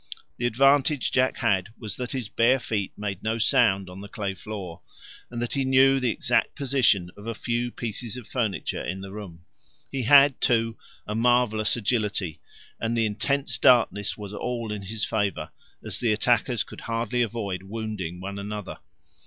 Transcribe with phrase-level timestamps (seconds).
[0.37, 4.33] The advantage Jack had was that his bare feet made no sound on the clay
[4.33, 4.81] floor,
[5.29, 9.11] and that he knew the exact position of a few pieces of furniture in the
[9.11, 9.45] room.
[9.91, 10.75] He had, too,
[11.05, 12.41] a marvellous agility,
[12.79, 15.51] and the intense darkness was all in his favour,
[15.85, 18.79] as the attackers could hardly avoid wounding one another.